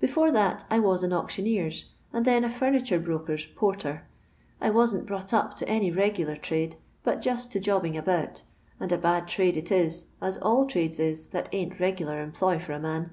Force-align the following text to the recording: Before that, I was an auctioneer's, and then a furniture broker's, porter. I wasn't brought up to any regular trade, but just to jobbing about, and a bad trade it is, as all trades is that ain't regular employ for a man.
Before 0.00 0.30
that, 0.30 0.66
I 0.70 0.80
was 0.80 1.02
an 1.02 1.14
auctioneer's, 1.14 1.86
and 2.12 2.26
then 2.26 2.44
a 2.44 2.50
furniture 2.50 2.98
broker's, 2.98 3.46
porter. 3.46 4.06
I 4.60 4.68
wasn't 4.68 5.06
brought 5.06 5.32
up 5.32 5.54
to 5.54 5.66
any 5.66 5.90
regular 5.90 6.36
trade, 6.36 6.76
but 7.02 7.22
just 7.22 7.50
to 7.52 7.58
jobbing 7.58 7.96
about, 7.96 8.42
and 8.78 8.92
a 8.92 8.98
bad 8.98 9.28
trade 9.28 9.56
it 9.56 9.72
is, 9.72 10.04
as 10.20 10.36
all 10.36 10.66
trades 10.66 10.98
is 11.00 11.28
that 11.28 11.48
ain't 11.52 11.80
regular 11.80 12.20
employ 12.20 12.58
for 12.58 12.72
a 12.74 12.78
man. 12.78 13.12